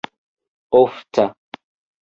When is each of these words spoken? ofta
ofta 0.79 1.29